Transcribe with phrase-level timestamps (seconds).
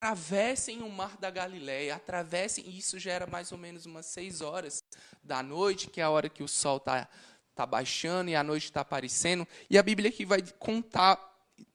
[0.00, 4.82] atravessem o mar da Galileia, atravessem, isso já era mais ou menos umas seis horas
[5.22, 7.06] da noite, que é a hora que o sol está
[7.54, 11.18] tá baixando e a noite está aparecendo, e a Bíblia aqui vai contar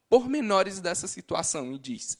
[0.09, 2.17] pormenores dessa situação e diz: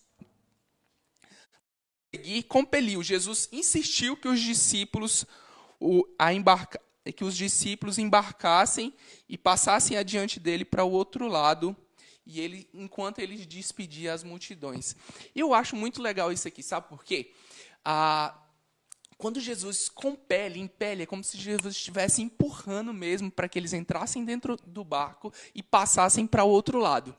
[2.13, 5.25] e compeliu, Jesus insistiu que os discípulos
[5.79, 6.79] o, a embarca,
[7.15, 8.93] que os discípulos embarcassem
[9.27, 11.75] e passassem adiante dele para o outro lado,
[12.25, 14.95] e ele enquanto ele despedia as multidões.
[15.35, 17.31] Eu acho muito legal isso aqui, sabe por quê?
[17.83, 18.35] Ah,
[19.17, 24.25] quando Jesus compele, impele, é como se Jesus estivesse empurrando mesmo para que eles entrassem
[24.25, 27.15] dentro do barco e passassem para o outro lado.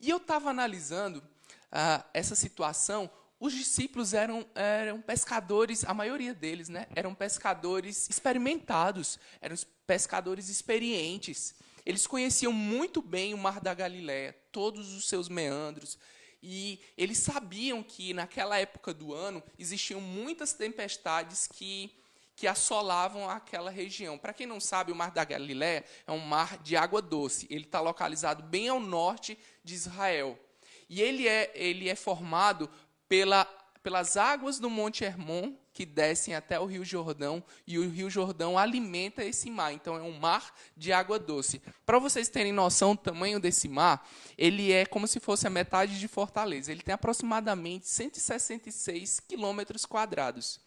[0.00, 1.22] E eu estava analisando
[1.70, 3.08] ah, essa situação.
[3.38, 9.54] Os discípulos eram, eram pescadores, a maioria deles, né, eram pescadores experimentados, eram
[9.86, 11.54] pescadores experientes.
[11.86, 15.96] Eles conheciam muito bem o Mar da Galiléia, todos os seus meandros,
[16.42, 21.94] e eles sabiam que naquela época do ano existiam muitas tempestades que
[22.36, 24.18] que assolavam aquela região.
[24.18, 27.46] Para quem não sabe, o Mar da Galiléia é um mar de água doce.
[27.48, 30.38] Ele está localizado bem ao norte de Israel.
[30.86, 32.70] E ele é, ele é formado
[33.08, 33.46] pela,
[33.82, 38.56] pelas águas do Monte Hermon, que descem até o Rio Jordão, e o Rio Jordão
[38.56, 39.74] alimenta esse mar.
[39.74, 41.60] Então, é um mar de água doce.
[41.84, 46.00] Para vocês terem noção do tamanho desse mar, ele é como se fosse a metade
[46.00, 46.72] de Fortaleza.
[46.72, 50.58] Ele tem aproximadamente 166 quilômetros quadrados.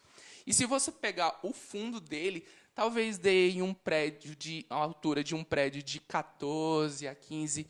[0.46, 5.24] E se você pegar o fundo dele, talvez dê em um prédio de a altura
[5.24, 7.66] de um prédio de 14 a 15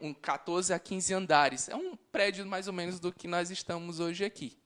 [0.00, 1.68] um 14 a 15 andares.
[1.68, 4.56] É um prédio mais ou menos do que nós estamos hoje aqui.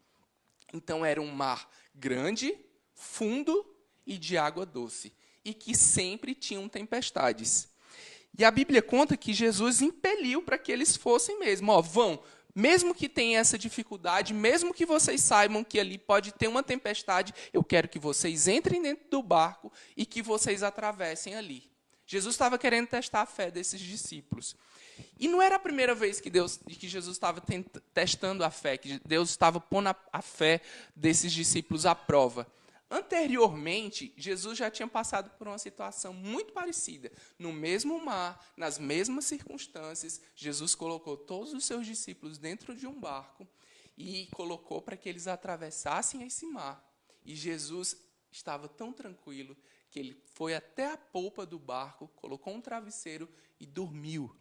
[0.73, 2.57] Então era um mar grande,
[2.95, 3.65] fundo
[4.07, 5.13] e de água doce,
[5.45, 7.69] e que sempre tinham tempestades.
[8.39, 12.23] E a Bíblia conta que Jesus impeliu para que eles fossem mesmo, ó, vão,
[12.55, 17.35] mesmo que tenha essa dificuldade, mesmo que vocês saibam que ali pode ter uma tempestade,
[17.53, 21.71] eu quero que vocês entrem dentro do barco e que vocês atravessem ali.
[22.07, 24.56] Jesus estava querendo testar a fé desses discípulos.
[25.19, 27.43] E não era a primeira vez que Deus, que Jesus estava
[27.93, 30.61] testando a fé, que Deus estava pondo a, a fé
[30.95, 32.47] desses discípulos à prova.
[32.89, 37.11] Anteriormente, Jesus já tinha passado por uma situação muito parecida.
[37.37, 42.99] No mesmo mar, nas mesmas circunstâncias, Jesus colocou todos os seus discípulos dentro de um
[42.99, 43.47] barco
[43.99, 46.85] e colocou para que eles atravessassem esse mar.
[47.25, 47.97] E Jesus
[48.31, 49.56] estava tão tranquilo
[49.91, 54.35] que ele foi até a polpa do barco, colocou um travesseiro e dormiu.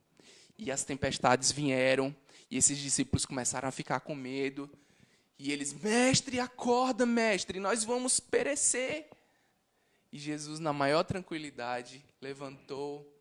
[0.58, 2.16] E as tempestades vieram,
[2.50, 4.70] e esses discípulos começaram a ficar com medo.
[5.38, 9.10] E eles, mestre, acorda, mestre, nós vamos perecer.
[10.12, 13.12] E Jesus, na maior tranquilidade, levantou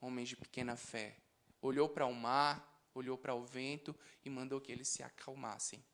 [0.00, 1.16] homens de pequena fé,
[1.60, 3.94] olhou para o mar, olhou para o vento
[4.24, 5.84] e mandou que eles se acalmassem.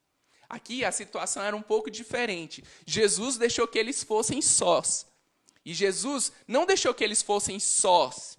[0.47, 2.63] Aqui a situação era um pouco diferente.
[2.85, 5.05] Jesus deixou que eles fossem sós.
[5.63, 8.35] E Jesus não deixou que eles fossem sós.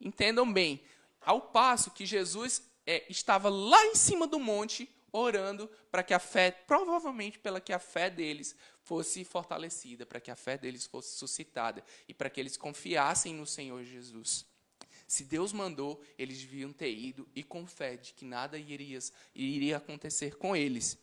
[0.00, 0.80] Entendam bem.
[1.24, 6.18] Ao passo que Jesus é, estava lá em cima do monte, orando para que a
[6.18, 11.16] fé, provavelmente pela que a fé deles fosse fortalecida, para que a fé deles fosse
[11.16, 14.46] suscitada e para que eles confiassem no Senhor Jesus.
[15.06, 18.98] Se Deus mandou, eles deviam ter ido e com fé de que nada iria,
[19.34, 20.98] iria acontecer com eles.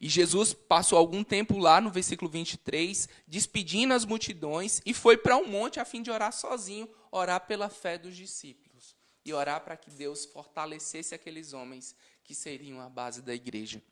[0.00, 5.36] E Jesus passou algum tempo lá no versículo 23, despedindo as multidões, e foi para
[5.36, 8.65] um monte a fim de orar sozinho, orar pela fé dos discípulos.
[9.26, 11.94] E orar para que Deus fortalecesse aqueles homens
[12.24, 13.82] que seriam a base da igreja.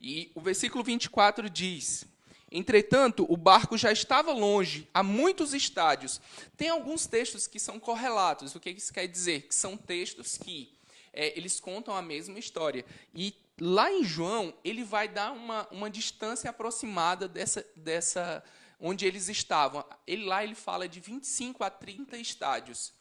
[0.00, 2.04] E o versículo 24 diz:
[2.52, 6.20] Entretanto, o barco já estava longe, a muitos estádios.
[6.56, 8.54] Tem alguns textos que são correlatos.
[8.54, 9.48] O que isso quer dizer?
[9.48, 10.72] Que são textos que
[11.12, 12.84] é, eles contam a mesma história.
[13.14, 18.44] E lá em João, ele vai dar uma, uma distância aproximada dessa, dessa
[18.78, 19.84] onde eles estavam.
[20.06, 22.92] Ele lá ele fala de 25 a 30 estádios.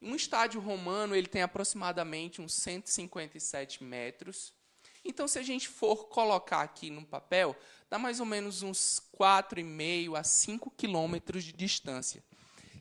[0.00, 4.52] Um estádio romano ele tem aproximadamente uns 157 metros.
[5.04, 7.56] Então, se a gente for colocar aqui no papel,
[7.90, 12.24] dá mais ou menos uns 4,5 a 5 quilômetros de distância.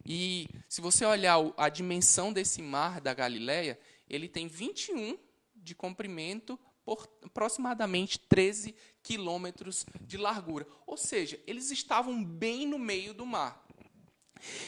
[0.05, 3.79] E se você olhar a dimensão desse mar da Galileia,
[4.09, 5.17] ele tem 21
[5.55, 10.67] de comprimento por aproximadamente 13 quilômetros de largura.
[10.85, 13.62] Ou seja, eles estavam bem no meio do mar.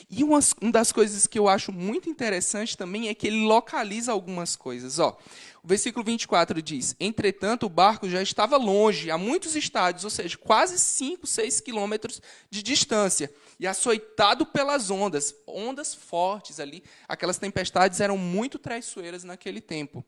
[0.09, 4.11] E uma, uma das coisas que eu acho muito interessante também é que ele localiza
[4.11, 4.99] algumas coisas.
[4.99, 5.17] Ó,
[5.63, 10.37] o versículo 24 diz: Entretanto, o barco já estava longe, a muitos estádios, ou seja,
[10.37, 16.83] quase 5, 6 quilômetros de distância, e açoitado pelas ondas, ondas fortes ali.
[17.07, 20.05] Aquelas tempestades eram muito traiçoeiras naquele tempo.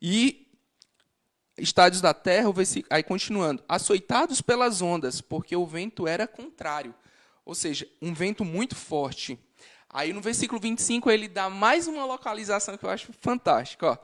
[0.00, 0.48] E
[1.56, 2.48] estádios da terra,
[2.90, 6.94] aí continuando, açoitados pelas ondas, porque o vento era contrário.
[7.44, 9.38] Ou seja, um vento muito forte.
[9.88, 13.86] Aí no versículo 25 ele dá mais uma localização que eu acho fantástica.
[13.86, 13.98] Ó.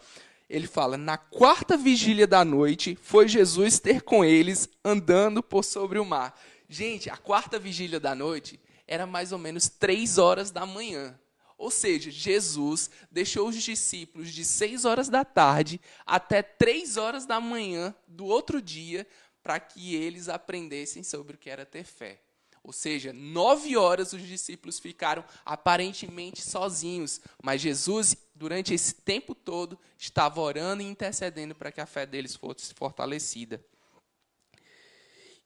[0.49, 5.99] Ele fala: Na quarta vigília da noite, foi Jesus ter com eles andando por sobre
[5.99, 6.39] o mar.
[6.69, 11.19] Gente, a quarta vigília da noite era mais ou menos três horas da manhã.
[11.57, 17.41] Ou seja, Jesus deixou os discípulos de seis horas da tarde até três horas da
[17.41, 19.07] manhã do outro dia
[19.43, 22.21] para que eles aprendessem sobre o que era ter fé.
[22.63, 29.79] Ou seja, nove horas os discípulos ficaram aparentemente sozinhos, mas Jesus, durante esse tempo todo,
[29.97, 33.65] estava orando e intercedendo para que a fé deles fosse fortalecida.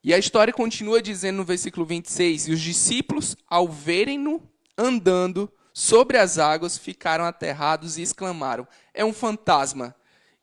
[0.04, 4.42] E a história continua dizendo no versículo 26: E os discípulos, ao verem-no
[4.76, 9.94] andando, sobre as águas, ficaram aterrados e exclamaram: É um fantasma!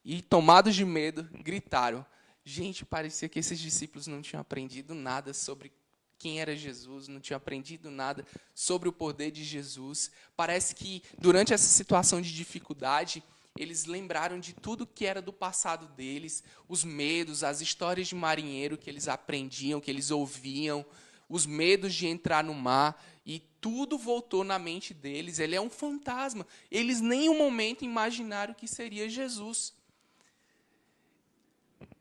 [0.03, 2.05] E, tomados de medo, gritaram.
[2.43, 5.71] Gente, parecia que esses discípulos não tinham aprendido nada sobre
[6.19, 10.11] quem era Jesus, não tinham aprendido nada sobre o poder de Jesus.
[10.35, 13.23] Parece que, durante essa situação de dificuldade,
[13.57, 18.77] eles lembraram de tudo que era do passado deles, os medos, as histórias de marinheiro
[18.77, 20.85] que eles aprendiam, que eles ouviam,
[21.29, 25.39] os medos de entrar no mar, e tudo voltou na mente deles.
[25.39, 26.45] Ele é um fantasma.
[26.69, 29.73] Eles nem um momento imaginaram que seria Jesus.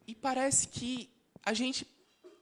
[0.06, 1.10] E parece que
[1.44, 1.86] a gente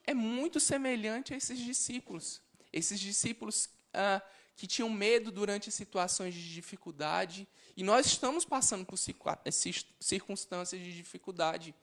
[0.06, 2.41] é muito semelhante a esses discípulos.
[2.73, 4.23] Esses discípulos ah,
[4.56, 7.47] que tinham medo durante situações de dificuldade.
[7.76, 11.75] E nós estamos passando por circunstâncias de dificuldade.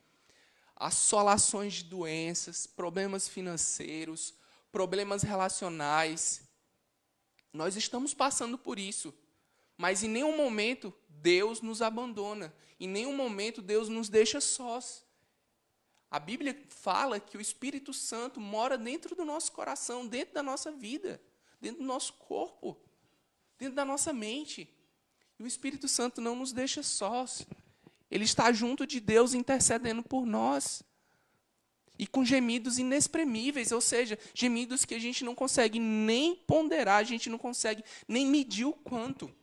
[0.75, 4.33] Assolações de doenças, problemas financeiros,
[4.71, 6.41] problemas relacionais.
[7.51, 9.13] Nós estamos passando por isso.
[9.77, 12.53] Mas em nenhum momento Deus nos abandona.
[12.79, 15.05] Em nenhum momento Deus nos deixa sós.
[16.13, 20.71] A Bíblia fala que o Espírito Santo mora dentro do nosso coração, dentro da nossa
[20.71, 21.19] vida,
[21.59, 22.77] dentro do nosso corpo,
[23.57, 24.69] dentro da nossa mente.
[25.39, 27.47] E o Espírito Santo não nos deixa sós.
[28.11, 30.83] Ele está junto de Deus intercedendo por nós
[31.97, 37.03] e com gemidos inexprimíveis, ou seja, gemidos que a gente não consegue nem ponderar, a
[37.03, 39.33] gente não consegue nem medir o quanto.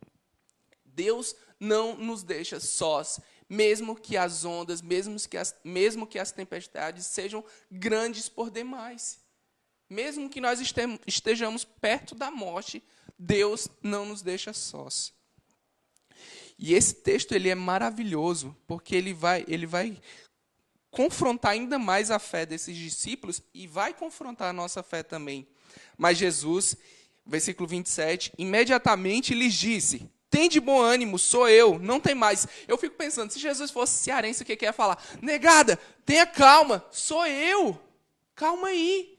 [0.84, 3.18] Deus não nos deixa sós,
[3.50, 9.18] mesmo que as ondas, mesmo que as, mesmo que as tempestades sejam grandes por demais.
[9.88, 10.60] Mesmo que nós
[11.04, 12.80] estejamos perto da morte,
[13.18, 15.12] Deus não nos deixa sós.
[16.56, 20.00] E esse texto ele é maravilhoso, porque ele vai, ele vai
[20.88, 25.48] confrontar ainda mais a fé desses discípulos e vai confrontar a nossa fé também.
[25.98, 26.76] Mas Jesus,
[27.26, 32.46] versículo 27, imediatamente lhes disse: Tem de bom ânimo, sou eu, não tem mais.
[32.68, 35.02] Eu fico pensando, se Jesus fosse cearense, o que, que ia falar?
[35.20, 37.78] Negada, tenha calma, sou eu.
[38.36, 39.18] Calma aí,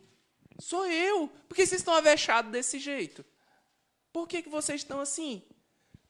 [0.57, 1.29] sou eu.
[1.49, 3.25] Por que vocês estão avechados desse jeito?
[4.13, 5.43] Por que, que vocês estão assim?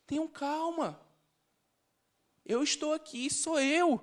[0.06, 1.02] Tenham calma.
[2.46, 4.00] Eu estou aqui, sou eu.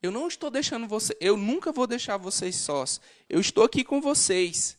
[0.00, 3.00] Eu não estou deixando você, eu nunca vou deixar vocês sós.
[3.28, 4.78] Eu estou aqui com vocês,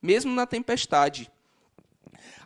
[0.00, 1.30] mesmo na tempestade.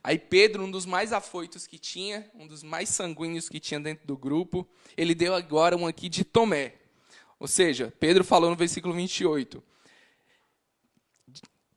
[0.07, 4.07] Aí Pedro, um dos mais afoitos que tinha, um dos mais sanguíneos que tinha dentro
[4.07, 4.69] do grupo,
[4.99, 6.75] ele deu agora um aqui de Tomé.
[7.41, 9.63] Ou seja, Pedro falou no versículo 28: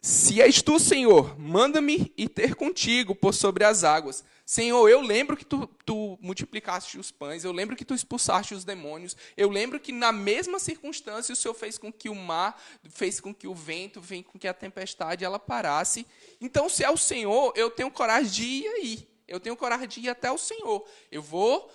[0.02, 4.26] Se és tu, Senhor, manda-me ir ter contigo por sobre as águas.
[4.50, 8.64] Senhor, eu lembro que tu, tu, multiplicaste os pães, eu lembro que tu expulsaste os
[8.64, 12.58] demônios, eu lembro que na mesma circunstância o Senhor fez com que o mar,
[12.90, 16.08] fez com que o vento, fez com que a tempestade ela parasse.
[16.40, 19.08] Então, se é o Senhor, eu tenho coragem de ir aí.
[19.28, 20.88] Eu tenho coragem de ir até o Senhor.
[21.12, 21.70] Eu vou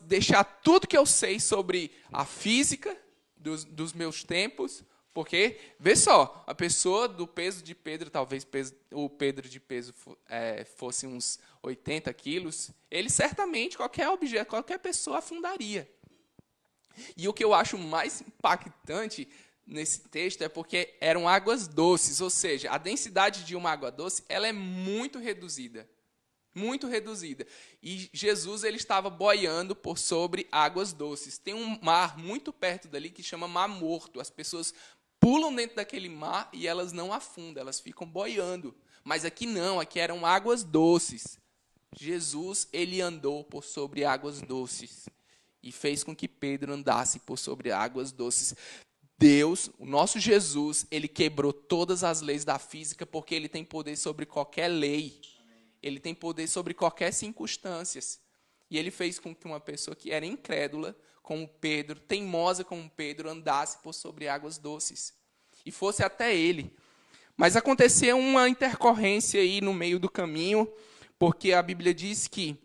[0.00, 2.96] deixar tudo que eu sei sobre a física
[3.36, 4.82] dos, dos meus tempos,
[5.18, 9.92] porque, vê só, a pessoa do peso de Pedro, talvez peso, o Pedro de peso
[10.28, 15.92] é, fosse uns 80 quilos, ele certamente, qualquer objeto, qualquer pessoa afundaria.
[17.16, 19.26] E o que eu acho mais impactante
[19.66, 24.22] nesse texto é porque eram águas doces, ou seja, a densidade de uma água doce
[24.28, 25.90] ela é muito reduzida.
[26.58, 27.46] Muito reduzida.
[27.80, 31.38] E Jesus ele estava boiando por sobre águas doces.
[31.38, 34.20] Tem um mar muito perto dali que chama Mar Morto.
[34.20, 34.74] As pessoas
[35.20, 38.74] pulam dentro daquele mar e elas não afundam, elas ficam boiando.
[39.04, 41.38] Mas aqui não, aqui eram águas doces.
[41.96, 45.08] Jesus, ele andou por sobre águas doces
[45.62, 48.54] e fez com que Pedro andasse por sobre águas doces.
[49.18, 53.96] Deus, o nosso Jesus, ele quebrou todas as leis da física porque ele tem poder
[53.96, 55.20] sobre qualquer lei.
[55.82, 58.00] Ele tem poder sobre qualquer circunstância.
[58.70, 60.96] E ele fez com que uma pessoa que era incrédula
[61.28, 65.12] como Pedro, teimosa como Pedro, andasse por sobre águas doces
[65.66, 66.74] e fosse até ele.
[67.36, 70.66] Mas aconteceu uma intercorrência aí no meio do caminho,
[71.18, 72.56] porque a Bíblia diz que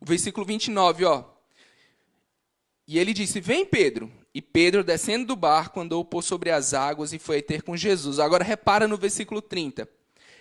[0.00, 1.24] o versículo 29, ó.
[2.86, 4.12] E ele disse: Vem, Pedro.
[4.32, 8.20] E Pedro, descendo do barco, andou por sobre as águas e foi ter com Jesus.
[8.20, 9.88] Agora repara no versículo 30.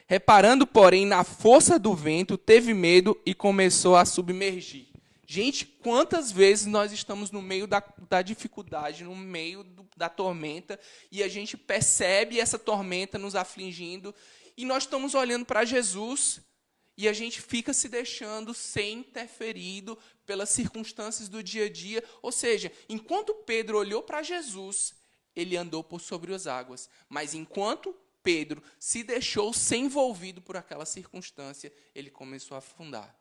[0.05, 4.88] Reparando, porém, na força do vento, teve medo e começou a submergir.
[5.31, 10.79] Gente, quantas vezes nós estamos no meio da, da dificuldade, no meio do, da tormenta,
[11.11, 14.15] e a gente percebe essa tormenta nos afligindo,
[14.57, 16.41] e nós estamos olhando para Jesus,
[16.97, 19.95] e a gente fica se deixando ser interferido
[20.25, 22.03] pelas circunstâncias do dia a dia.
[22.23, 24.95] Ou seja, enquanto Pedro olhou para Jesus,
[25.35, 26.89] ele andou por sobre as águas.
[27.07, 33.15] Mas enquanto Pedro se deixou ser envolvido por aquela circunstância, ele começou a afundar.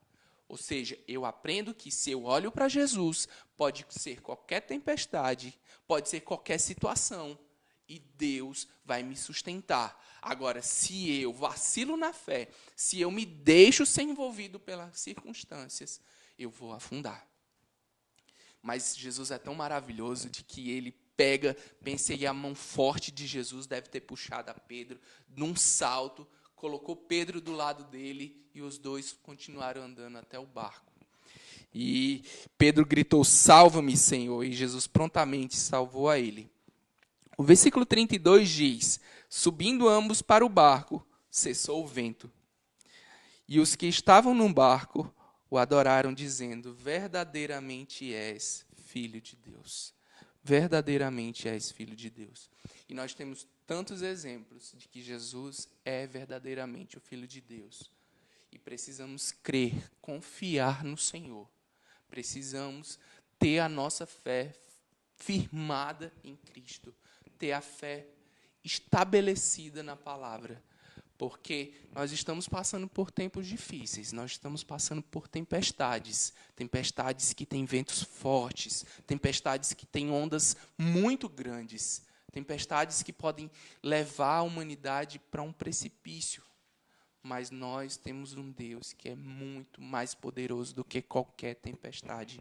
[0.49, 6.09] Ou seja, eu aprendo que se eu olho para Jesus, pode ser qualquer tempestade, pode
[6.09, 7.39] ser qualquer situação,
[7.89, 10.03] e Deus vai me sustentar.
[10.21, 16.01] Agora, se eu vacilo na fé, se eu me deixo ser envolvido pelas circunstâncias,
[16.39, 17.27] eu vou afundar.
[18.63, 23.67] Mas Jesus é tão maravilhoso de que ele pega, pensei, a mão forte de Jesus
[23.67, 26.27] deve ter puxado a Pedro num salto,
[26.59, 30.93] colocou Pedro do lado dele e os dois continuaram andando até o barco.
[31.73, 32.23] E
[32.57, 36.51] Pedro gritou: Salva-me, Senhor, e Jesus prontamente salvou a ele.
[37.37, 42.31] O versículo 32 diz: Subindo ambos para o barco, cessou o vento.
[43.47, 45.13] E os que estavam no barco
[45.51, 49.95] o adoraram, dizendo: Verdadeiramente és filho de Deus.
[50.43, 52.51] Verdadeiramente és filho de Deus.
[52.89, 57.93] E nós temos tantos exemplos de que Jesus é verdadeiramente o Filho de Deus.
[58.51, 61.47] E precisamos crer, confiar no Senhor.
[62.09, 62.99] Precisamos
[63.39, 64.55] ter a nossa fé
[65.17, 66.95] firmada em Cristo,
[67.39, 68.07] ter a fé
[68.65, 70.65] estabelecida na palavra.
[71.19, 77.67] Porque nós estamos passando por tempos difíceis, nós estamos passando por tempestades, tempestades que têm
[77.67, 83.51] ventos fortes, tempestades que têm ondas muito grandes tempestades que podem
[83.83, 86.43] levar a humanidade para um precipício.
[87.23, 92.41] Mas nós temos um Deus que é muito mais poderoso do que qualquer tempestade.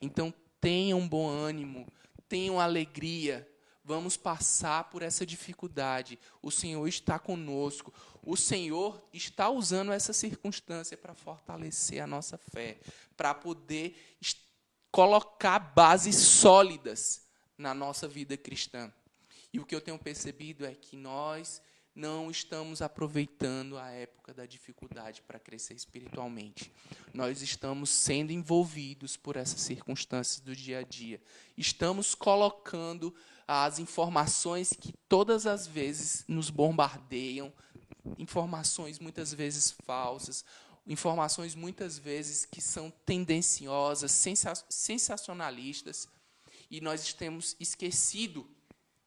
[0.00, 1.86] Então, tenham bom ânimo,
[2.28, 3.48] tenham alegria.
[3.84, 6.18] Vamos passar por essa dificuldade.
[6.42, 7.92] O Senhor está conosco.
[8.22, 12.78] O Senhor está usando essa circunstância para fortalecer a nossa fé,
[13.16, 13.96] para poder
[14.90, 18.92] colocar bases sólidas na nossa vida cristã.
[19.52, 21.62] E o que eu tenho percebido é que nós
[21.98, 26.72] não estamos aproveitando a época da dificuldade para crescer espiritualmente.
[27.12, 31.20] Nós estamos sendo envolvidos por essas circunstâncias do dia a dia.
[31.56, 33.12] Estamos colocando
[33.48, 37.52] as informações que todas as vezes nos bombardeiam,
[38.16, 40.44] informações muitas vezes falsas,
[40.86, 44.12] informações muitas vezes que são tendenciosas,
[44.68, 46.08] sensacionalistas,
[46.70, 48.48] e nós temos esquecido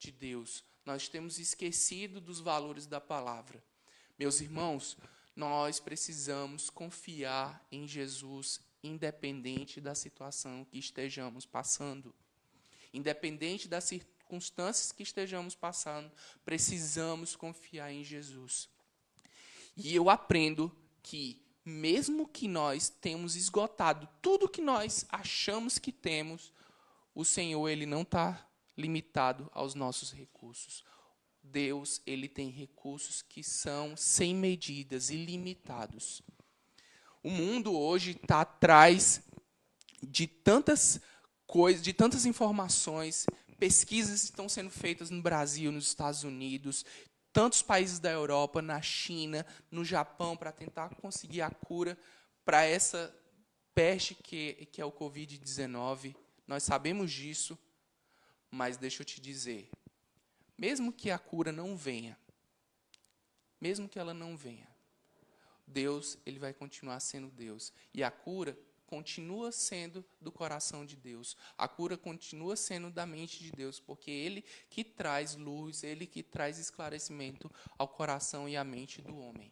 [0.01, 0.63] de Deus.
[0.83, 3.63] Nós temos esquecido dos valores da palavra.
[4.17, 4.97] Meus irmãos,
[5.35, 12.13] nós precisamos confiar em Jesus, independente da situação que estejamos passando.
[12.91, 16.11] Independente das circunstâncias que estejamos passando,
[16.43, 18.67] precisamos confiar em Jesus.
[19.77, 26.51] E eu aprendo que, mesmo que nós tenhamos esgotado tudo que nós achamos que temos,
[27.13, 30.83] o Senhor ele não está limitado aos nossos recursos.
[31.43, 36.21] Deus, ele tem recursos que são sem medidas, ilimitados.
[37.23, 39.21] O mundo hoje está atrás
[40.01, 40.99] de tantas
[41.45, 43.25] coisas, de tantas informações,
[43.59, 46.83] pesquisas estão sendo feitas no Brasil, nos Estados Unidos,
[47.31, 51.97] tantos países da Europa, na China, no Japão, para tentar conseguir a cura
[52.43, 53.15] para essa
[53.73, 56.15] peste que, que é o Covid-19.
[56.47, 57.57] Nós sabemos disso.
[58.51, 59.71] Mas deixa eu te dizer,
[60.57, 62.19] mesmo que a cura não venha,
[63.59, 64.67] mesmo que ela não venha,
[65.65, 67.71] Deus, ele vai continuar sendo Deus.
[67.93, 71.37] E a cura continua sendo do coração de Deus.
[71.57, 76.21] A cura continua sendo da mente de Deus, porque ele que traz luz, ele que
[76.21, 79.49] traz esclarecimento ao coração e à mente do homem.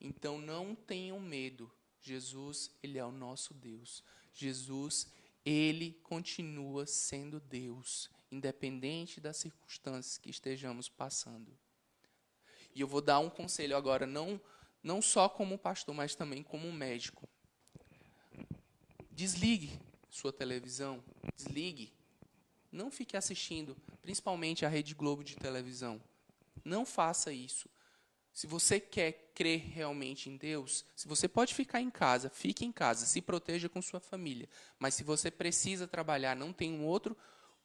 [0.00, 1.70] Então não tenham medo.
[2.00, 4.02] Jesus, ele é o nosso Deus.
[4.32, 5.08] Jesus,
[5.46, 11.56] ele continua sendo Deus, independente das circunstâncias que estejamos passando.
[12.74, 14.40] E eu vou dar um conselho agora, não,
[14.82, 17.28] não só como pastor, mas também como médico.
[19.12, 21.02] Desligue sua televisão,
[21.36, 21.94] desligue.
[22.72, 26.02] Não fique assistindo, principalmente a Rede Globo de televisão.
[26.64, 27.70] Não faça isso.
[28.32, 32.72] Se você quer crer realmente em Deus, se você pode ficar em casa, fique em
[32.72, 34.48] casa, se proteja com sua família.
[34.78, 37.14] Mas se você precisa trabalhar, não tem um outro,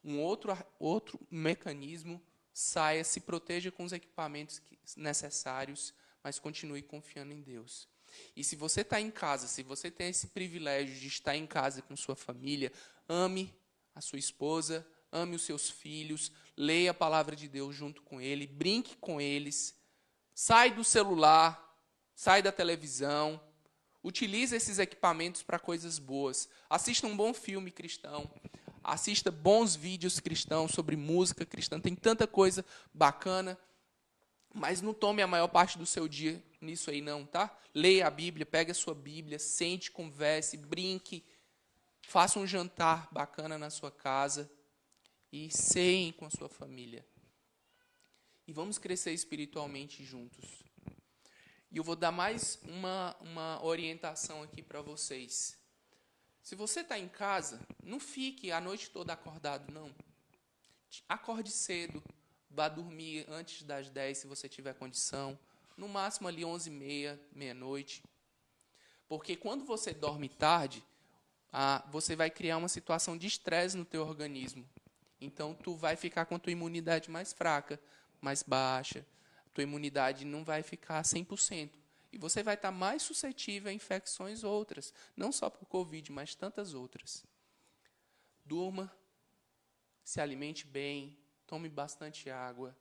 [0.04, 4.60] um outro, outro mecanismo, saia, se proteja com os equipamentos
[4.98, 7.88] necessários, mas continue confiando em Deus.
[8.36, 11.80] E se você está em casa, se você tem esse privilégio de estar em casa
[11.80, 12.70] com sua família,
[13.08, 13.50] ame
[13.94, 18.46] a sua esposa, ame os seus filhos, leia a palavra de Deus junto com ele,
[18.46, 19.74] brinque com eles,
[20.34, 21.61] sai do celular,
[22.14, 23.40] sai da televisão,
[24.02, 26.48] utilize esses equipamentos para coisas boas.
[26.68, 28.30] Assista um bom filme cristão,
[28.82, 33.58] assista bons vídeos cristãos sobre música cristã, tem tanta coisa bacana.
[34.54, 37.56] Mas não tome a maior parte do seu dia nisso aí, não, tá?
[37.74, 41.24] Leia a Bíblia, pegue a sua Bíblia, sente, converse, brinque,
[42.02, 44.50] faça um jantar bacana na sua casa
[45.32, 47.04] e ceiem com a sua família.
[48.46, 50.62] E vamos crescer espiritualmente juntos.
[51.72, 55.58] E eu vou dar mais uma, uma orientação aqui para vocês.
[56.42, 59.92] Se você está em casa, não fique a noite toda acordado, não.
[61.08, 62.02] Acorde cedo,
[62.54, 65.38] Vá dormir antes das 10 se você tiver condição.
[65.74, 68.02] No máximo ali 11 e meia, meia-noite.
[69.08, 70.84] Porque quando você dorme tarde,
[71.50, 74.68] ah, você vai criar uma situação de estresse no teu organismo.
[75.18, 77.80] Então, tu vai ficar com a tua imunidade mais fraca,
[78.20, 79.06] mais baixa.
[79.52, 81.70] Tua imunidade não vai ficar 100%.
[82.12, 84.92] E você vai estar mais suscetível a infecções outras.
[85.16, 87.24] Não só por Covid, mas tantas outras.
[88.44, 88.94] Durma,
[90.04, 92.76] se alimente bem, tome bastante água,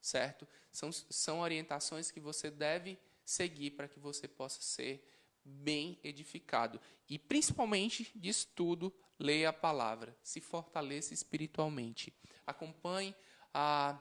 [0.00, 0.46] certo?
[0.70, 5.06] São, são orientações que você deve seguir para que você possa ser
[5.44, 6.80] bem edificado.
[7.08, 12.12] E principalmente disso tudo, leia a palavra, se fortaleça espiritualmente.
[12.46, 13.14] Acompanhe
[13.54, 13.98] a,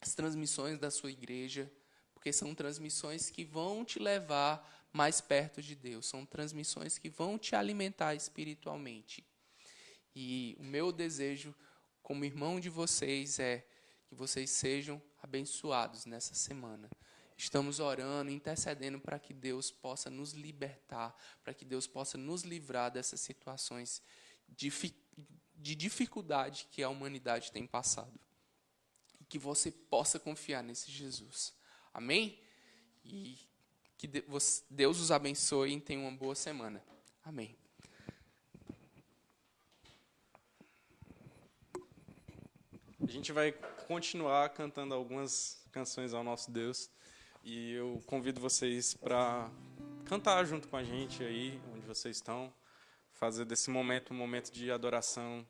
[0.00, 1.70] as transmissões da sua igreja,
[2.12, 7.38] porque são transmissões que vão te levar mais perto de Deus, são transmissões que vão
[7.38, 9.24] te alimentar espiritualmente.
[10.14, 11.54] E o meu desejo
[12.02, 13.66] como irmão de vocês é
[14.06, 16.88] que vocês sejam abençoados nessa semana.
[17.36, 22.90] Estamos orando, intercedendo para que Deus possa nos libertar, para que Deus possa nos livrar
[22.90, 24.02] dessas situações
[24.48, 24.72] de,
[25.54, 28.18] de dificuldade que a humanidade tem passado.
[29.28, 31.54] Que você possa confiar nesse Jesus.
[31.92, 32.38] Amém?
[33.04, 33.38] E
[33.96, 36.82] que Deus os abençoe e tenha uma boa semana.
[37.24, 37.56] Amém.
[43.00, 43.52] A gente vai
[43.86, 46.90] continuar cantando algumas canções ao nosso Deus
[47.42, 49.50] e eu convido vocês para
[50.04, 52.52] cantar junto com a gente aí, onde vocês estão,
[53.12, 55.46] fazer desse momento um momento de adoração,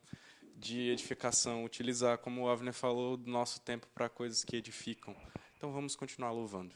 [0.58, 5.14] de edificação, utilizar, como o Avner falou, nosso tempo para coisas que edificam.
[5.56, 6.74] Então vamos continuar louvando.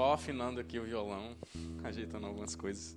[0.00, 1.36] Só afinando aqui o violão,
[1.84, 2.96] ajeitando algumas coisas.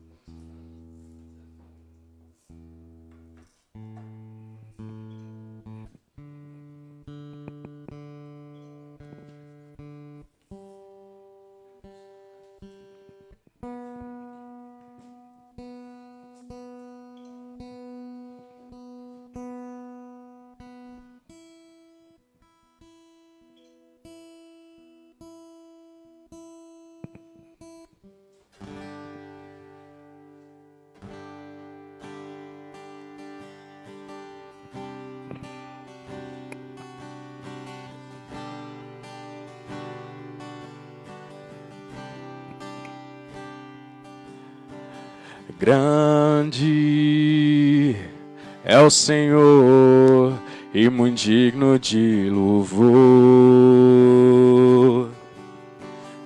[48.86, 50.34] O Senhor
[50.74, 52.84] e muito digno de louvor.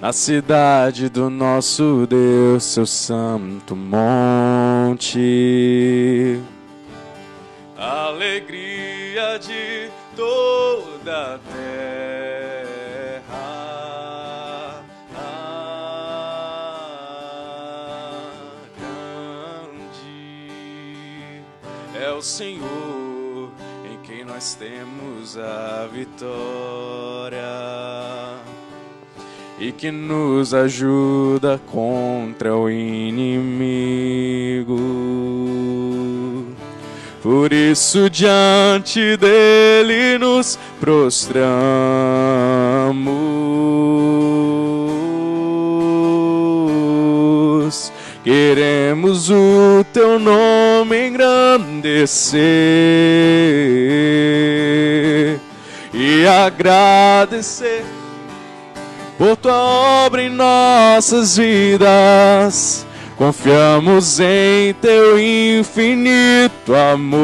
[0.02, 5.20] Na cidade do nosso Deus, seu santo monte.
[7.78, 11.40] Alegria de toda a
[22.18, 23.52] o Senhor
[23.86, 27.38] em quem nós temos a vitória.
[29.60, 34.78] e que nos ajuda contra o inimigo.
[37.24, 41.48] Por isso, diante dele nos prostramos.
[49.84, 52.38] Teu nome engrandecer
[55.94, 57.84] e agradecer
[59.18, 59.56] por tua
[60.06, 62.86] obra em nossas vidas.
[63.18, 67.18] Confiamos em teu infinito amor.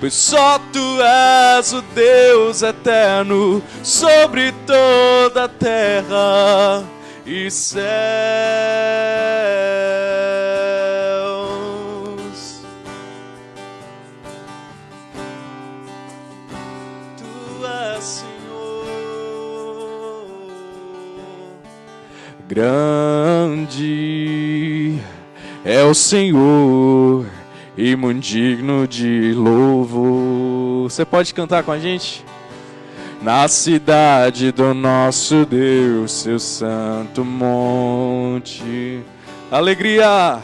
[0.00, 6.95] Pois só tu és o Deus eterno sobre toda a terra
[7.26, 7.76] e céus.
[17.18, 18.86] Tu és Senhor,
[22.48, 23.76] grande
[25.64, 27.26] é o Senhor
[27.76, 30.88] e digno de louvor.
[30.88, 32.24] Você pode cantar com a gente?
[33.26, 39.02] Na cidade do nosso Deus, seu santo monte.
[39.50, 40.38] Alegria,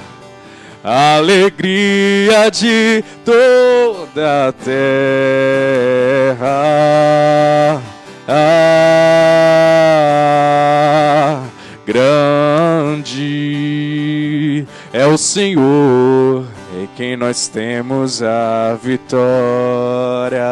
[0.83, 4.81] alegria de toda a terra.
[8.27, 8.65] Ah,
[11.87, 13.07] grande
[14.93, 16.45] é o Senhor,
[16.77, 20.43] em quem nós temos a vitória.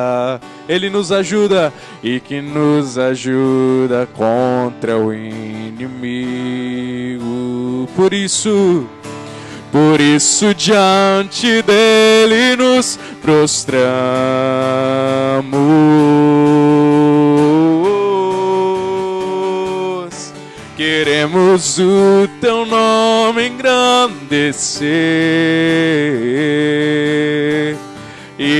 [0.71, 5.89] Ele nos ajuda e que nos ajuda contra o inimigo.
[7.97, 8.87] Por isso,
[9.73, 13.81] por isso diante dele nos prostramos.
[20.77, 24.91] Queremos o teu nome engrandecer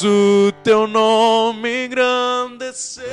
[0.00, 3.04] O teu nome engrandecer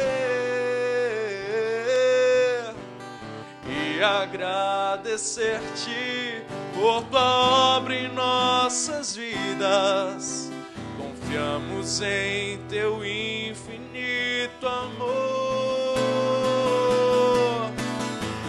[3.68, 6.42] e agradecer-te
[6.74, 10.50] por tua obra em nossas vidas.
[10.98, 16.00] Confiamos em teu infinito amor.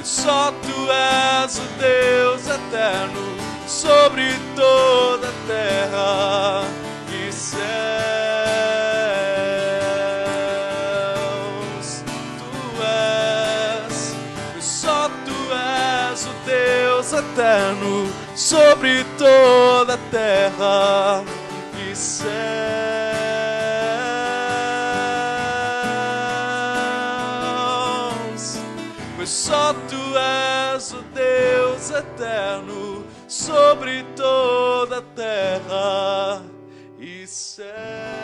[0.05, 6.80] Só tu és o Deus eterno sobre toda a terra
[17.41, 21.25] eterno sobre toda a terra
[21.91, 22.29] e céus.
[29.17, 36.43] Pois só tu és o Deus eterno sobre toda a terra
[36.99, 38.20] e céus.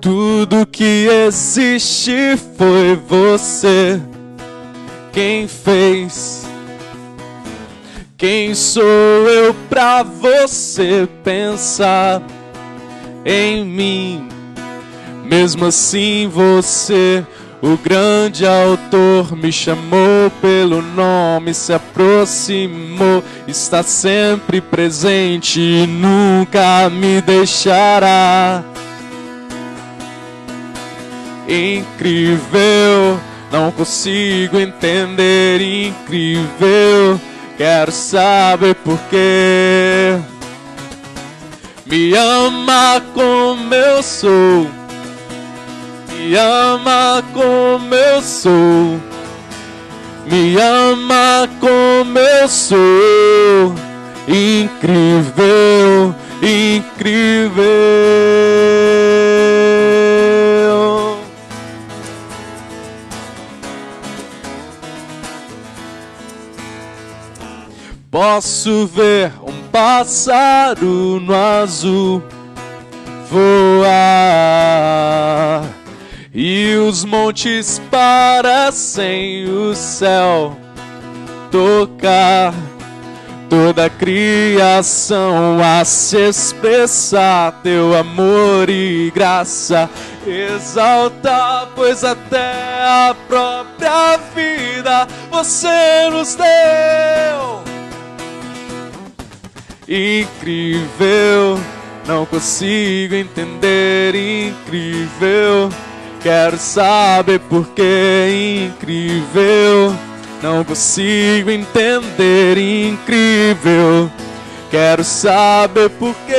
[0.00, 4.00] Tudo que existe foi você
[5.12, 6.46] quem fez.
[8.16, 12.22] Quem sou eu pra você pensar
[13.24, 14.28] em mim?
[15.24, 17.26] Mesmo assim, você,
[17.60, 27.20] o grande autor, me chamou pelo nome, se aproximou, está sempre presente e nunca me
[27.20, 28.64] deixará
[31.48, 33.18] incrível.
[33.50, 37.18] Não consigo entender, incrível.
[37.56, 40.18] Quero saber por quê.
[41.86, 44.70] Me ama como eu sou.
[46.10, 49.00] Me ama como eu sou.
[50.30, 53.74] me ama como eu sou.
[54.28, 57.64] Incrível, incrível.
[68.38, 72.22] Posso ver um pássaro no azul
[73.28, 73.88] voar.
[76.32, 80.56] E os montes parecem o céu
[81.50, 82.54] tocar.
[83.50, 89.90] Toda a criação a se expressar teu amor e graça
[90.24, 92.52] exaltar pois até
[92.84, 97.67] a própria vida você nos deu
[99.88, 101.58] incrível
[102.06, 105.68] não consigo entender incrível
[106.22, 109.96] quero saber por que incrível
[110.42, 114.10] não consigo entender, incrível.
[114.70, 116.34] Quero saber por que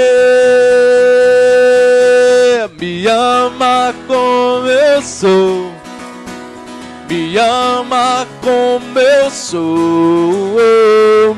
[2.80, 5.69] me ama como eu sou.
[7.10, 10.56] Me ama como eu sou.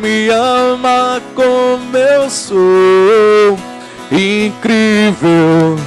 [0.02, 3.58] Me ama como eu sou.
[4.12, 5.78] Incrível,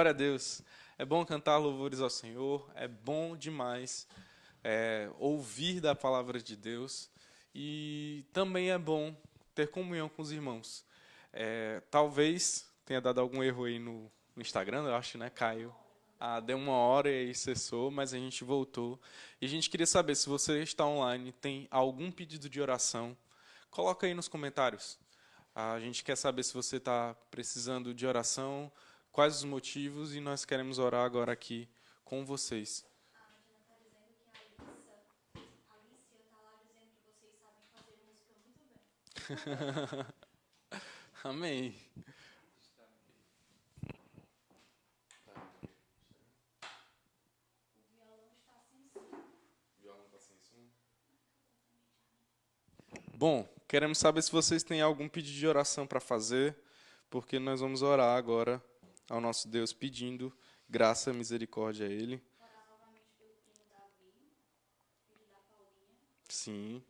[0.00, 0.62] Glória a Deus.
[0.96, 4.08] É bom cantar louvores ao Senhor, é bom demais
[4.64, 7.10] é, ouvir da palavra de Deus
[7.54, 9.14] e também é bom
[9.54, 10.86] ter comunhão com os irmãos.
[11.34, 15.28] É, talvez tenha dado algum erro aí no, no Instagram, eu acho, né?
[15.28, 15.70] Caiu.
[16.18, 18.98] Ah, deu uma hora e aí cessou, mas a gente voltou.
[19.38, 23.14] E a gente queria saber se você está online, tem algum pedido de oração,
[23.70, 24.98] coloca aí nos comentários.
[25.54, 28.72] A gente quer saber se você está precisando de oração,
[29.12, 31.68] quais os motivos, e nós queremos orar agora aqui
[32.04, 32.84] com vocês.
[41.22, 41.76] Amém.
[53.14, 56.56] Bom, queremos saber se vocês têm algum pedido de oração para fazer,
[57.10, 58.64] porque nós vamos orar agora
[59.10, 60.32] ao nosso Deus pedindo
[60.68, 62.22] graça misericórdia a Ele.
[66.28, 66.80] Sim.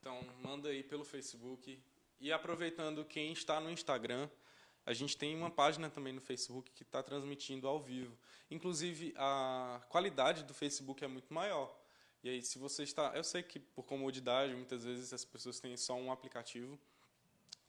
[0.00, 1.80] Então, manda aí pelo Facebook.
[2.18, 4.28] E aproveitando quem está no Instagram,
[4.90, 8.12] a gente tem uma página também no Facebook que está transmitindo ao vivo.
[8.50, 11.72] Inclusive, a qualidade do Facebook é muito maior.
[12.24, 13.12] E aí, se você está.
[13.14, 16.76] Eu sei que por comodidade, muitas vezes as pessoas têm só um aplicativo.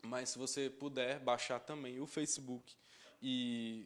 [0.02, 2.76] Mas se você puder baixar também o Facebook
[3.22, 3.86] e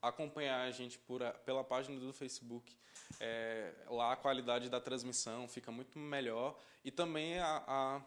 [0.00, 2.76] acompanhar a gente por, pela página do Facebook,
[3.18, 8.02] é, lá a qualidade da transmissão fica muito melhor e também a, a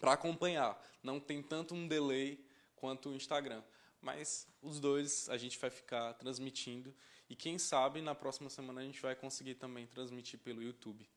[0.00, 0.82] para acompanhar.
[1.02, 2.42] Não tem tanto um delay
[2.82, 3.62] quanto o Instagram.
[4.00, 6.92] Mas os dois a gente vai ficar transmitindo
[7.30, 11.08] e quem sabe na próxima semana a gente vai conseguir também transmitir pelo YouTube.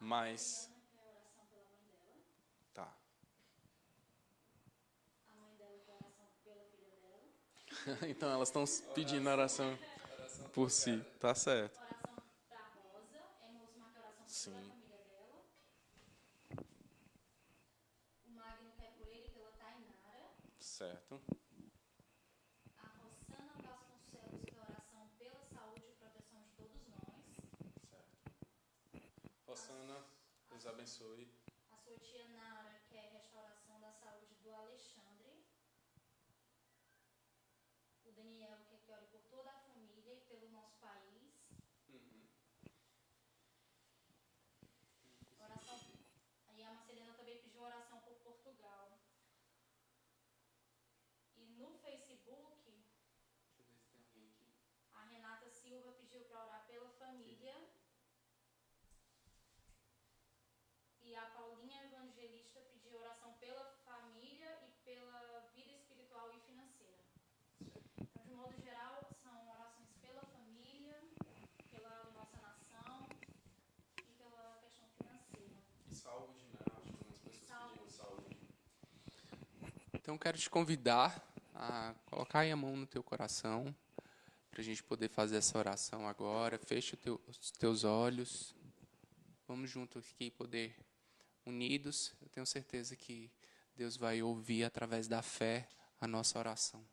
[0.00, 0.68] Mas
[2.74, 2.92] Tá.
[8.08, 9.78] então elas estão pedindo oração
[10.52, 11.80] por si, tá certo.
[14.26, 14.73] Sim.
[20.74, 21.22] Certo.
[22.78, 27.24] A Rosana Vasconcelos quer oração pela saúde e proteção de todos nós.
[27.88, 28.34] Certo.
[29.46, 30.04] Rosana,
[30.50, 31.32] Deus abençoe.
[31.70, 35.46] A sua tia Nara quer restauração da saúde do Alexandre.
[38.04, 41.38] O Daniel quer que ore por toda a família e pelo nosso país.
[45.38, 45.78] Oração.
[46.48, 49.04] Aí a Marcelina também pediu oração por Portugal.
[51.36, 52.72] E no Facebook,
[54.94, 57.54] a Renata Silva pediu para orar pela família.
[61.02, 67.04] E a Paulinha Evangelista pediu oração pela família e pela vida espiritual e financeira.
[80.04, 81.18] Então, quero te convidar
[81.54, 83.74] a colocar aí a mão no teu coração,
[84.50, 86.58] para a gente poder fazer essa oração agora.
[86.58, 88.54] Feche teu- os teus olhos.
[89.48, 90.76] Vamos juntos aqui poder,
[91.46, 93.30] unidos, eu tenho certeza que
[93.74, 95.66] Deus vai ouvir através da fé
[95.98, 96.86] a nossa oração.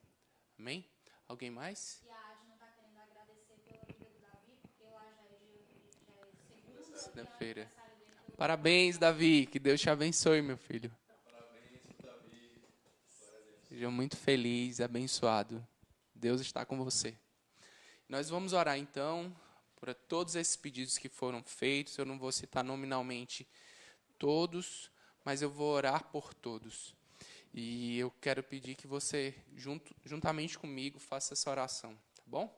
[0.57, 0.89] Amém?
[1.27, 2.01] Alguém mais?
[2.05, 6.55] E a não está querendo agradecer pela vida do Davi, porque lá já é é
[6.55, 7.69] segunda, Segunda-feira.
[7.73, 9.47] Então, Parabéns, Davi.
[9.47, 10.89] Que Deus te abençoe, meu filho.
[13.81, 15.67] Seja muito feliz abençoado.
[16.13, 17.17] Deus está com você.
[18.07, 19.35] Nós vamos orar então
[19.75, 21.97] por todos esses pedidos que foram feitos.
[21.97, 23.47] Eu não vou citar nominalmente
[24.19, 24.91] todos,
[25.25, 26.93] mas eu vou orar por todos.
[27.51, 32.55] E eu quero pedir que você, junto, juntamente comigo, faça essa oração, tá bom?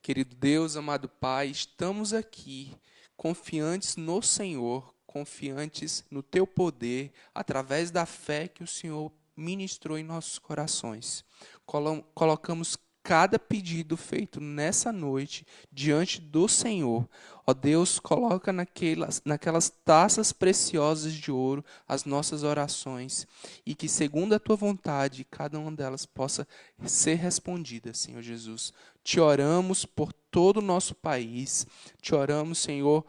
[0.00, 2.74] Querido Deus, amado Pai, estamos aqui
[3.18, 10.04] confiantes no Senhor, confiantes no Teu poder, através da fé que o Senhor ministrou em
[10.04, 11.24] nossos corações.
[11.66, 17.08] Colo- Colocamos cada pedido feito nessa noite diante do Senhor.
[17.46, 23.26] Ó Deus, coloca naquelas, naquelas taças preciosas de ouro as nossas orações
[23.64, 26.46] e que, segundo a tua vontade, cada uma delas possa
[26.84, 28.72] ser respondida, Senhor Jesus.
[29.02, 31.66] Te oramos por todo o nosso país,
[32.02, 33.04] te oramos, Senhor,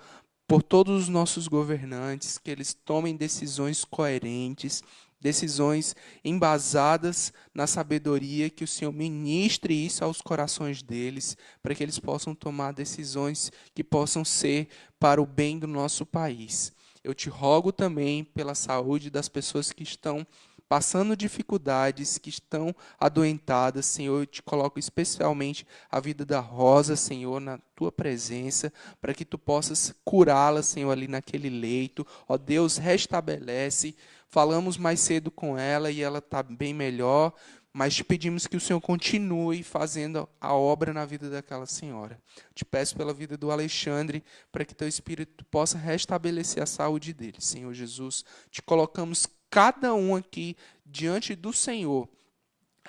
[0.48, 4.82] por todos os nossos governantes, que eles tomem decisões coerentes,
[5.22, 12.00] decisões embasadas na sabedoria, que o Senhor ministre isso aos corações deles, para que eles
[12.00, 14.68] possam tomar decisões que possam ser
[15.00, 16.74] para o bem do nosso país.
[17.04, 20.26] Eu te rogo também pela saúde das pessoas que estão
[20.72, 27.42] passando dificuldades, que estão adoentadas, Senhor, eu te coloco especialmente a vida da Rosa, Senhor,
[27.42, 32.08] na tua presença, para que tu possas curá-la, Senhor, ali naquele leito.
[32.26, 33.98] Ó Deus, restabelece.
[34.32, 37.34] Falamos mais cedo com ela e ela está bem melhor,
[37.74, 42.18] mas te pedimos que o Senhor continue fazendo a obra na vida daquela senhora.
[42.56, 47.42] Te peço pela vida do Alexandre, para que teu Espírito possa restabelecer a saúde dele,
[47.42, 48.24] Senhor Jesus.
[48.50, 52.08] Te colocamos cada um aqui diante do Senhor.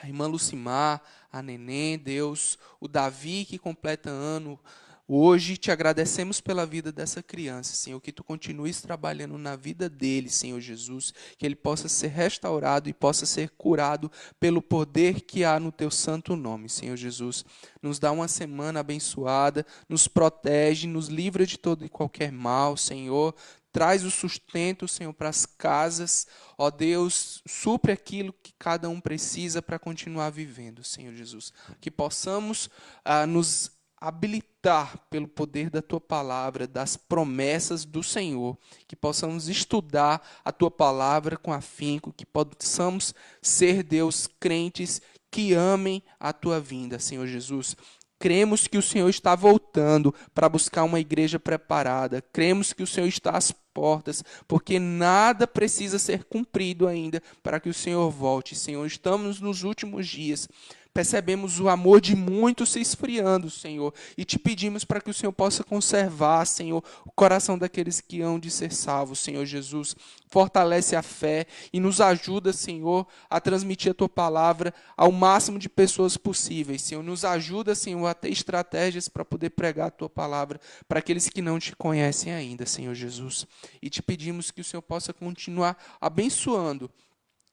[0.01, 4.61] A irmã Lucimar, a Neném, Deus, o Davi que completa ano.
[5.15, 10.31] Hoje te agradecemos pela vida dessa criança, Senhor, que tu continues trabalhando na vida dele,
[10.31, 15.61] Senhor Jesus, que ele possa ser restaurado e possa ser curado pelo poder que há
[15.61, 17.45] no teu santo nome, Senhor Jesus.
[17.83, 23.35] Nos dá uma semana abençoada, nos protege, nos livra de todo e qualquer mal, Senhor.
[23.71, 26.27] Traz o sustento, Senhor, para as casas.
[26.57, 31.53] Ó Deus, supre aquilo que cada um precisa para continuar vivendo, Senhor Jesus.
[31.83, 32.71] Que possamos
[33.05, 33.71] ah, nos
[34.03, 40.73] habilitar pelo poder da tua palavra, das promessas do Senhor, que possamos estudar a tua
[40.73, 47.77] palavra com afinco, que possamos ser, Deus, crentes que amem a tua vinda, Senhor Jesus.
[48.19, 52.23] Cremos que o Senhor está voltando para buscar uma igreja preparada.
[52.33, 57.69] Cremos que o Senhor está às portas, porque nada precisa ser cumprido ainda para que
[57.69, 58.55] o Senhor volte.
[58.55, 60.49] Senhor, estamos nos últimos dias.
[60.95, 65.33] Percebemos o amor de muitos se esfriando, Senhor, e te pedimos para que o Senhor
[65.33, 69.97] possa conservar, Senhor, o coração daqueles que hão de ser salvos, Senhor Jesus.
[70.29, 75.69] Fortalece a fé e nos ajuda, Senhor, a transmitir a tua palavra ao máximo de
[75.69, 77.03] pessoas possíveis, Senhor.
[77.03, 81.41] Nos ajuda, Senhor, a ter estratégias para poder pregar a tua palavra para aqueles que
[81.41, 83.47] não te conhecem ainda, Senhor Jesus.
[83.81, 86.91] E te pedimos que o Senhor possa continuar abençoando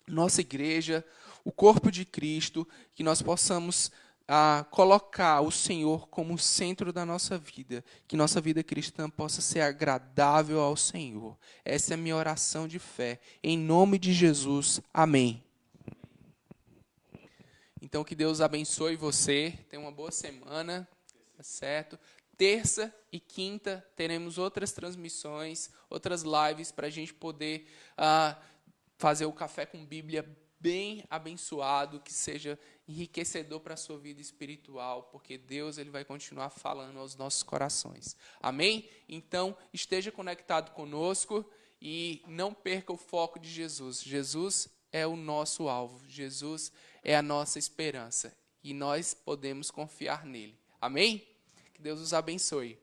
[0.09, 1.05] nossa igreja,
[1.49, 3.91] o corpo de Cristo, que nós possamos
[4.27, 9.61] ah, colocar o Senhor como centro da nossa vida, que nossa vida cristã possa ser
[9.61, 11.35] agradável ao Senhor.
[11.65, 13.19] Essa é a minha oração de fé.
[13.41, 15.43] Em nome de Jesus, amém.
[17.81, 19.57] Então, que Deus abençoe você.
[19.71, 20.87] Tenha uma boa semana,
[21.35, 21.97] tá certo?
[22.37, 27.67] Terça e quinta teremos outras transmissões, outras lives para a gente poder
[27.97, 28.39] ah,
[28.99, 30.23] fazer o café com Bíblia
[30.59, 36.49] bem abençoado, que seja enriquecedor para a sua vida espiritual, porque Deus ele vai continuar
[36.49, 38.15] falando aos nossos corações.
[38.41, 38.89] Amém?
[39.07, 41.45] Então, esteja conectado conosco
[41.81, 44.01] e não perca o foco de Jesus.
[44.01, 46.07] Jesus é o nosso alvo.
[46.07, 46.71] Jesus
[47.03, 50.57] é a nossa esperança e nós podemos confiar nele.
[50.81, 51.25] Amém?
[51.73, 52.77] Que Deus os abençoe.